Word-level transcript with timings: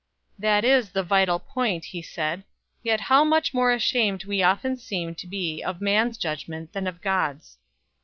"That 0.39 0.65
is 0.65 0.89
the 0.93 1.03
vital 1.03 1.37
point," 1.37 1.85
he 1.85 2.01
said. 2.01 2.43
"Yet 2.81 3.01
how 3.01 3.23
much 3.23 3.53
more 3.53 3.71
ashamed 3.71 4.23
we 4.25 4.41
often 4.41 4.75
seem 4.77 5.13
to 5.13 5.27
be 5.27 5.61
of 5.63 5.79
man's 5.79 6.17
judgment 6.17 6.73
than 6.73 6.87
of 6.87 7.01
God's." 7.03 7.59